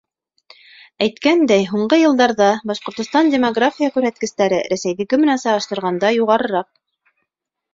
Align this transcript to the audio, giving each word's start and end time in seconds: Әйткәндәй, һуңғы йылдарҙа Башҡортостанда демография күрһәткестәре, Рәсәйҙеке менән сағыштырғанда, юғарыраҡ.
Әйткәндәй, 1.05 1.67
һуңғы 1.71 1.99
йылдарҙа 2.03 2.47
Башҡортостанда 2.71 3.33
демография 3.35 3.91
күрһәткестәре, 3.99 4.63
Рәсәйҙеке 4.75 5.21
менән 5.25 5.43
сағыштырғанда, 5.45 6.13
юғарыраҡ. 6.17 6.71